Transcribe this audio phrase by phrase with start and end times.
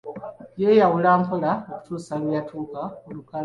[0.61, 3.39] Yeewalula mpola okutuusa lwe yatuuka ku lukalu.